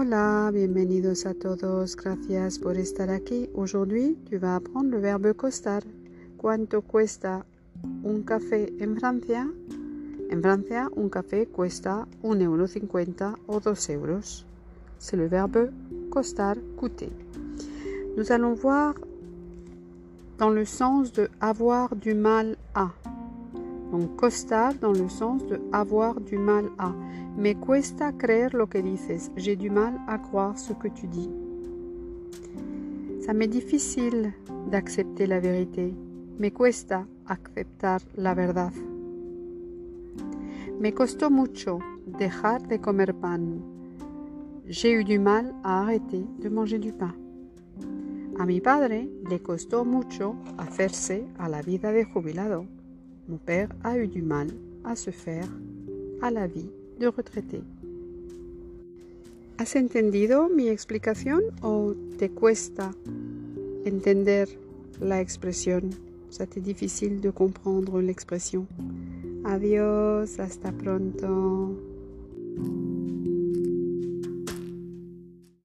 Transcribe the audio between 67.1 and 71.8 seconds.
de comprendre l'expression? Adiós, hasta pronto.